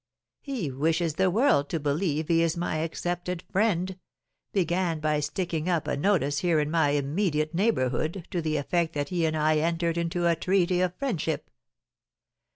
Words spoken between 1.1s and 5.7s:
the world to believe he is my accepted friend; began by sticking